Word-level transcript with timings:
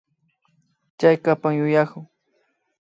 Chaykapan 0.99 1.53
yuyaku 1.59 1.99